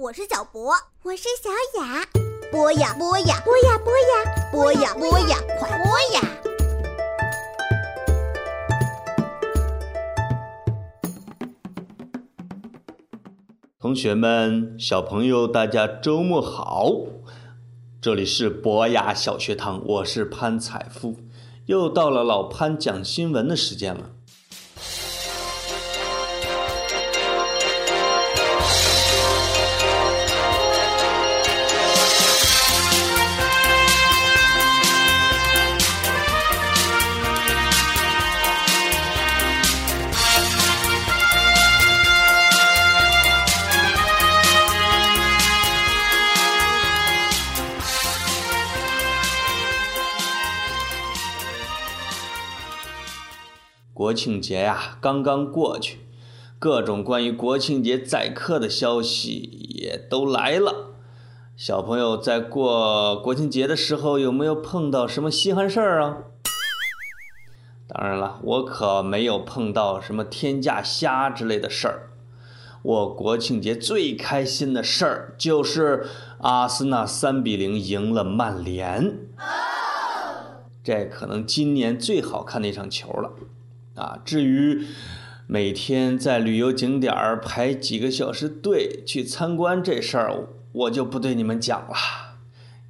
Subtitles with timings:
[0.00, 0.72] 我是小博，
[1.02, 1.50] 我是小
[1.80, 2.06] 雅。
[2.52, 6.22] 播呀播呀播呀播呀播呀播呀，快播呀！
[13.80, 16.92] 同学们，小朋友，大家周末好！
[18.00, 21.16] 这里是博雅小学堂，我是潘采夫，
[21.66, 24.12] 又到了老潘讲新闻的时间了。
[54.08, 55.98] 国庆节呀，刚刚过去，
[56.58, 60.94] 各种关于国庆节宰客的消息也都来了。
[61.58, 66.16] 小朋友在过国庆节的时候，有没有碰到什么稀罕事儿啊？
[67.86, 72.08] 当然了，我可没有碰到什么天价虾之类的事儿。
[72.80, 76.06] 我国庆节最开心的事儿就是
[76.38, 79.18] 阿森纳三比零赢了曼联，
[80.82, 83.32] 这可能今年最好看的一场球了。
[83.98, 84.86] 啊，至于
[85.48, 91.96] 每天在旅游景点儿排几个小时队去参观这事儿，我就不对你们讲了，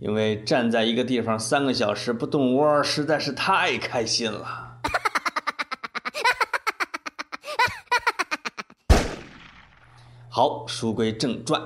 [0.00, 4.78] 因为站在一个地方三个小时不动窝，实在是太开心了。
[10.28, 11.62] 好，书归正传，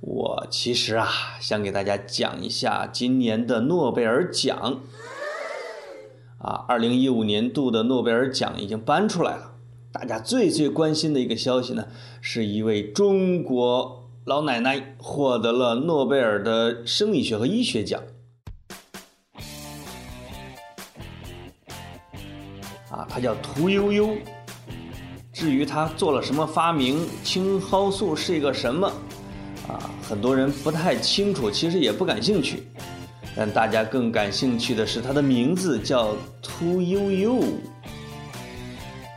[0.00, 1.08] 我其实啊
[1.40, 4.80] 想给大家讲一下今年的诺贝尔奖。
[6.38, 9.52] 啊，二零一五年度的诺贝尔奖已经颁出来了。
[9.90, 11.86] 大家最最关心的一个消息呢，
[12.20, 18.00] 是一位中国老奶奶获得了诺贝尔的生理学和医学奖。
[22.90, 24.10] 啊，她叫屠呦呦。
[25.32, 28.86] 至于她做了什么发明，青蒿素是一个什么，
[29.66, 32.62] 啊，很多人不太清楚，其实也不感兴趣。
[33.36, 37.44] 但大家更感兴趣的是，他的名字叫屠呦呦。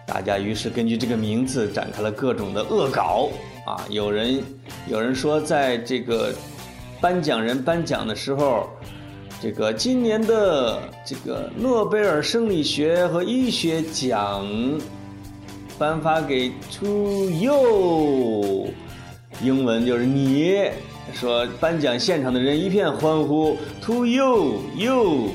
[0.06, 3.30] 大家于是根据这个名字展开了各种的恶搞
[3.66, 3.80] 啊！
[3.90, 4.44] 有人
[4.88, 6.34] 有人说，在这个
[7.00, 8.70] 颁奖人颁奖的时候，
[9.42, 14.46] 这个今年的这个诺贝尔生理学和医学奖
[15.80, 18.70] 颁发给 “to you”，，
[19.42, 20.70] 英文就是你。
[21.14, 25.30] 说颁奖现场的人一片欢呼，to you you，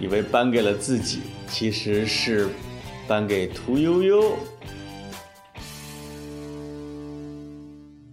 [0.00, 2.48] 以为颁给了自己，其实是
[3.06, 4.36] 颁给屠呦呦。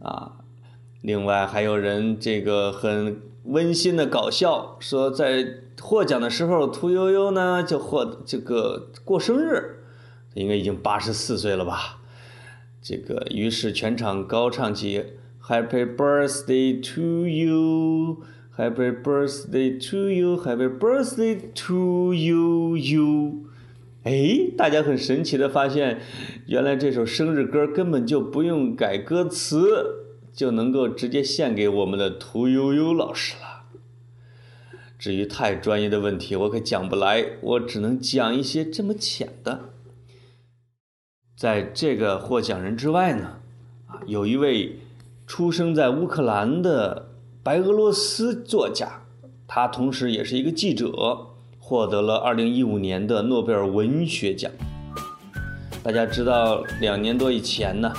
[0.04, 0.32] 啊，
[1.02, 5.48] 另外还有人这个很温馨的搞笑，说在
[5.82, 9.80] 获奖的时候，屠呦呦呢就获这个过生日，
[10.36, 11.98] 应该已经八十四岁了吧？
[12.82, 15.04] 这个于是全场高唱起。
[15.52, 18.24] Happy birthday to you,
[18.58, 23.50] Happy birthday to you, Happy birthday to you, you。
[24.04, 26.00] 哎，大家很神奇的发现，
[26.48, 33.66] 原来这首生日歌根本就不用改歌词，就能够直接献给我们的屠呦呦老师了。
[34.98, 39.74] 至于太专业的问题，我可讲不来，我只能讲一些这么浅的。
[41.36, 43.42] 在这个获奖人之外呢，
[43.88, 44.78] 啊，有一位。
[45.32, 47.08] 出生在乌克兰的
[47.42, 49.02] 白俄罗斯作家，
[49.48, 50.92] 他同时也是一个记者，
[51.58, 54.52] 获得了2015年的诺贝尔文学奖。
[55.82, 57.94] 大家知道，两年多以前呢，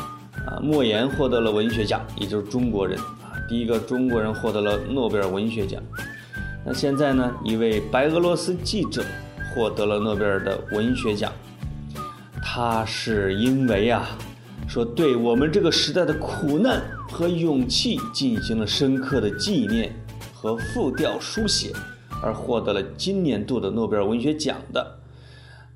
[0.46, 5.82] 啊，莫言获得了文学奖，也就是中国人啊，第一个中国人获得了诺贝尔文学奖。
[6.66, 9.02] 那现在呢，一位白俄罗斯记者
[9.54, 11.32] 获得了诺贝尔的文学奖，
[12.42, 14.06] 他是因为啊。
[14.68, 16.80] 说对我们这个时代的苦难
[17.12, 19.94] 和勇气进行了深刻的纪念
[20.32, 21.70] 和复调书写，
[22.22, 24.98] 而获得了今年度的诺贝尔文学奖的。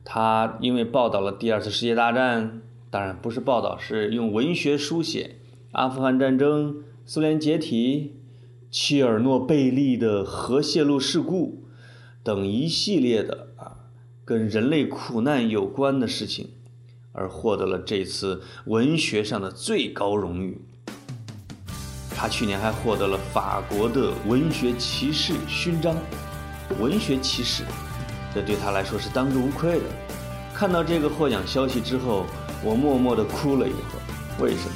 [0.03, 5.37] 他因为报道了第二次世界大战，当然不是报道，是用文学书写
[5.73, 8.15] 阿富汗战争、苏联解体、
[8.71, 11.65] 切尔诺贝利的核泄漏事故
[12.23, 13.77] 等一系列的啊，
[14.25, 16.49] 跟人类苦难有关的事情。
[17.13, 20.61] 而获得了这次文学上的最高荣誉。
[22.17, 25.95] 他去年还获得了法国的文学骑士勋章，
[26.81, 27.63] 文学骑士，
[28.35, 29.85] 这对他来说是当之无愧的。
[30.55, 32.25] 看到这个获奖消息之后，
[32.65, 34.43] 我默默地哭了一会儿。
[34.43, 34.75] 为什么？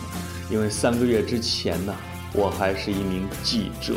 [0.50, 1.94] 因为三个月之前呢，
[2.34, 3.94] 我还是一名记者。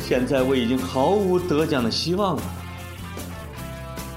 [0.00, 2.42] 现在我已经毫无得奖的希望了。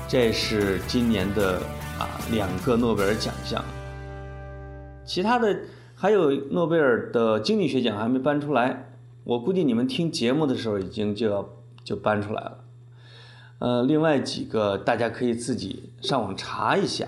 [0.08, 1.60] 这是今年的
[1.98, 3.66] 啊两个诺贝尔奖项，
[5.04, 5.58] 其他的
[6.02, 8.94] 还有诺贝尔的经济学奖还没颁出来。
[9.26, 11.50] 我估计你们听节目的时候已经就要
[11.84, 12.64] 就颁出来了。
[13.60, 17.06] 呃，另外几个大家可以自己上网查一下，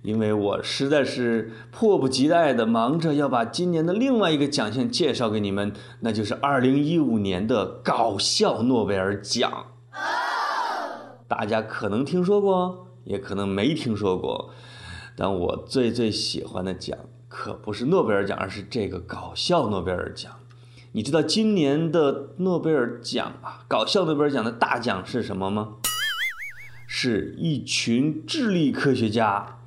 [0.00, 9.66] 因为我实在是迫不及待的忙着要把今年的另外一个奖项介绍给你们，那就是二零一五年的搞笑诺贝尔奖。
[11.28, 14.48] 大家可能听说过，也可能没听说过，
[15.14, 16.98] 但我最最喜欢的奖
[17.28, 20.32] 可不是诺贝尔奖，而是这个搞笑诺贝尔奖。
[20.92, 25.74] 你知道今年的诺贝尔奖啊，搞笑诺贝尔奖的大奖是什么吗？
[26.86, 29.58] 是一群智力科学家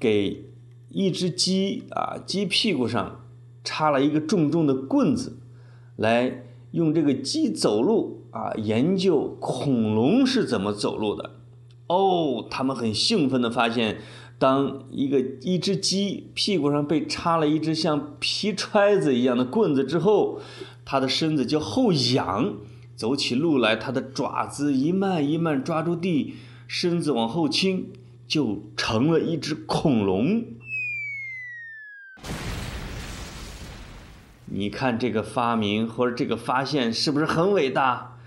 [0.00, 0.46] 给
[0.88, 3.20] 一只鸡啊，鸡屁股上
[3.62, 5.36] 插了一个重重的棍子，
[5.96, 11.32] 来用这个鸡走路啊，研究恐龙是怎么走路的。
[11.88, 13.98] 哦，他们很兴奋地发现。
[14.38, 20.40] 当一个一只鸡屁股上被插了一只像皮揣子一样的棍子之后，
[20.84, 22.54] 它的身子就后仰，
[22.94, 26.34] 走起路来，它的爪子一慢一慢抓住地，
[26.66, 27.90] 身子往后倾，
[28.28, 30.44] 就成了一只恐龙。
[34.46, 38.18] 你看这个发明或者这个发现是不是很伟大？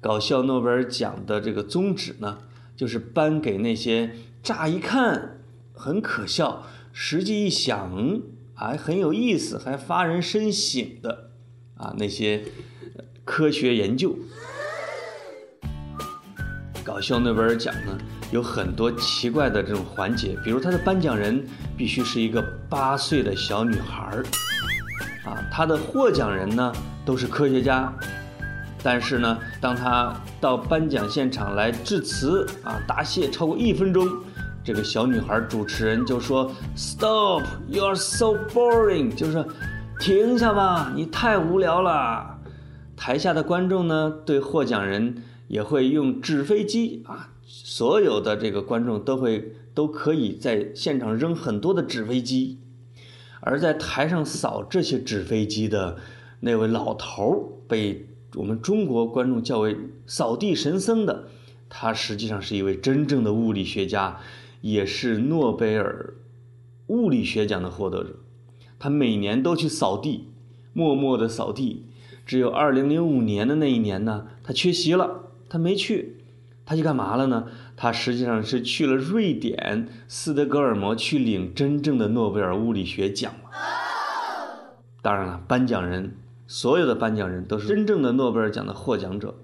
[0.00, 2.38] 搞笑诺贝尔奖的这个宗旨呢，
[2.76, 5.34] 就是颁给那些乍一看。
[5.78, 8.20] 很可笑，实际一想
[8.52, 11.30] 还很有意思，还发人深省的
[11.76, 12.44] 啊那些
[13.24, 14.18] 科学研究。
[16.84, 17.96] 搞笑诺贝尔奖呢
[18.32, 21.46] 有很多奇怪的这种环节，比如他的颁奖人
[21.76, 24.24] 必须是一个八岁的小女孩儿，
[25.24, 26.72] 啊，他的获奖人呢
[27.04, 27.92] 都是科学家，
[28.82, 34.08] 但是呢，当他到颁奖现场来致辞啊答谢超过一分钟。
[34.68, 37.42] 这个小女孩主持人就说：“Stop!
[37.68, 39.42] You are so boring。”就是
[39.98, 42.38] 停下吧，你太无聊了。
[42.94, 52.58] 台下的观众呢，对获奖人也会用纸飞机啊，所有的这个观众都会都可以在现场扔很多的纸飞机，
[53.40, 55.96] 而在台上扫这些纸飞机的
[56.40, 59.74] 那位老头，被我们中国观众叫为
[60.06, 61.24] “扫地神僧”的，
[61.70, 64.20] 他实际上是一位真正的物理学家。
[64.60, 66.14] 也是诺贝尔
[66.88, 68.16] 物理学奖的获得者，
[68.78, 70.28] 他每年都去扫地，
[70.72, 71.84] 默默的扫地。
[72.24, 76.16] 只有2005年的那一年呢，他缺席了，他没去，
[76.66, 77.46] 他去干嘛了呢？
[77.76, 83.50] 他实际上是去了瑞典斯德哥尔摩去领真正的诺贝尔物理学奖了。
[85.00, 86.16] 当然了，颁奖人，
[86.46, 89.36] 所有的颁奖人都是真正的诺贝尔奖的获奖者。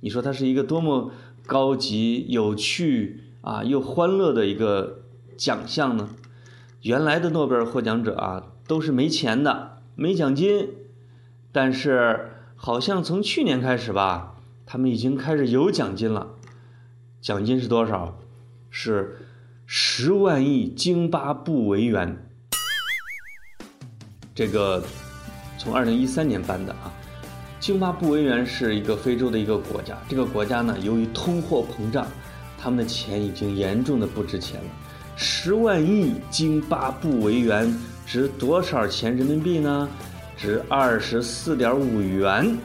[0.00, 1.10] 你说他是一个多么
[1.46, 3.20] 高级、有趣？
[3.42, 5.02] 啊，又欢乐的一个
[5.36, 6.08] 奖项呢。
[6.82, 10.68] 原来的诺贝尔获奖者啊，都是没钱的，没奖金。
[11.52, 16.28] 但是好像从去年开始吧，他们已经开始有奖金了。
[17.20, 18.18] 奖金是多少？
[18.70, 19.26] 是
[19.66, 22.26] 十万亿津巴布韦元。
[24.34, 24.82] 这个
[25.58, 26.92] 从二零一三年颁的啊。
[27.60, 32.06] 津巴布韦元是一个非洲的一个国家，这个国家呢，由于通货膨胀。
[32.62, 34.70] 他们的钱已经严重的不值钱了，
[35.16, 37.76] 十万亿津巴布韦元
[38.06, 39.88] 值多少钱人民币呢？
[40.36, 42.56] 值二十四点五元。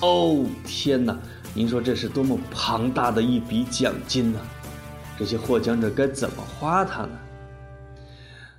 [0.00, 1.18] 哦天哪！
[1.54, 4.38] 您说这是多么庞大的一笔奖金呢？
[5.18, 7.18] 这些获奖者该怎么花它呢？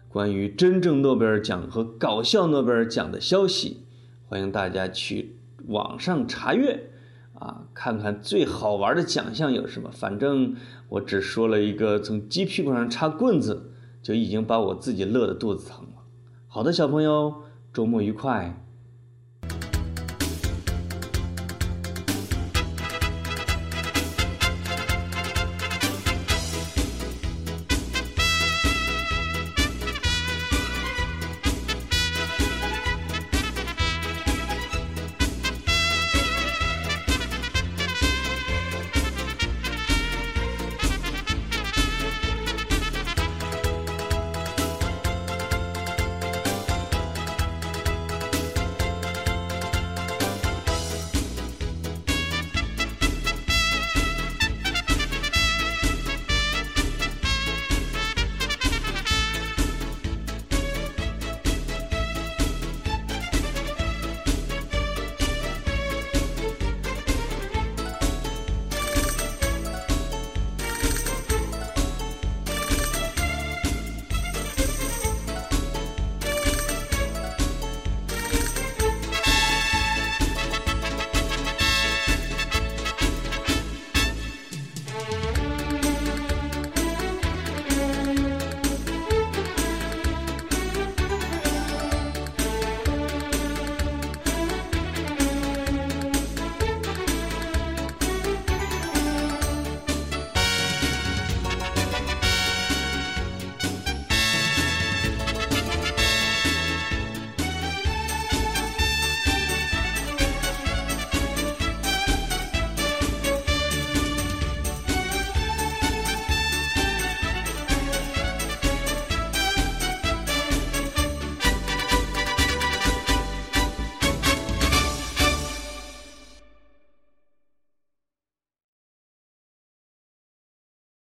[0.09, 3.85] 关于真正诺贝尔奖和搞笑诺贝尔奖的消息，
[4.27, 6.91] 欢迎大家去网上查阅。
[7.39, 9.89] 啊，看看最好玩的奖项有什么？
[9.91, 10.55] 反正
[10.89, 16.03] 我只说了一个从鸡屁股上插棍子，就已经把我自己乐得肚子疼了。
[16.47, 18.66] 好的，小朋友，周末愉快。